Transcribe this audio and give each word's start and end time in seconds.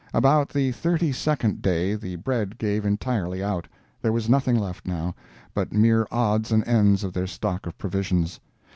About 0.15 0.49
the 0.49 0.71
thirty 0.71 1.11
second 1.11 1.61
day 1.61 1.93
the 1.93 2.15
bread 2.15 2.57
gave 2.57 2.85
entirely 2.87 3.43
out. 3.43 3.67
There 4.01 4.11
was 4.11 4.27
nothing 4.27 4.55
left, 4.57 4.87
now, 4.87 5.13
but 5.53 5.73
mere 5.73 6.07
odds 6.09 6.51
and 6.51 6.67
ends 6.67 7.03
of 7.03 7.13
their 7.13 7.27
stock 7.27 7.67
of 7.67 7.77
provisions. 7.77 8.39